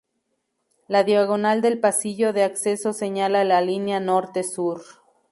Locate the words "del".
1.61-1.79